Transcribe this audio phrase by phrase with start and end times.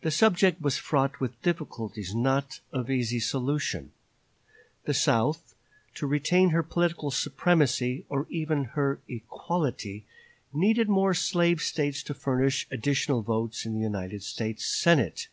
[0.00, 3.92] The subject was fraught with difficulties not of easy solution.
[4.84, 5.54] The South,
[5.96, 10.06] to retain her political supremacy, or even her equality,
[10.54, 15.28] needed more slave States to furnish additional votes in the United States Senate.